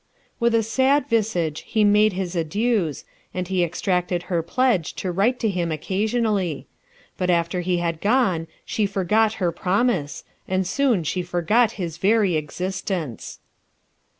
[0.39, 3.03] With a sad Visage he made his Adieus,
[3.35, 6.65] and he Exacted her Pledge to Write to him Occasionally.
[7.19, 12.35] But after he had Gone she Forgot her Promise, and Soon she Forgot his Very
[12.35, 13.37] Existence.